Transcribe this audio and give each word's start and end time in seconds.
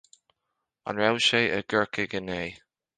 An 0.89 0.99
raibh 1.01 1.21
sé 1.27 1.43
i 1.45 1.61
gCorcaigh 1.69 2.19
inné 2.23 2.45